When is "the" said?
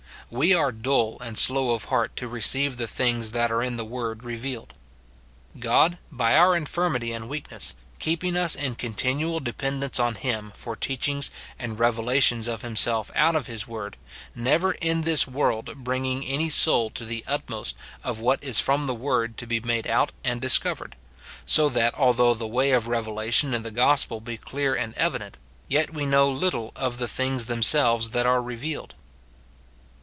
2.77-2.87, 3.75-3.83, 17.03-17.25, 18.83-18.95, 22.33-22.47, 23.63-23.69, 26.99-27.07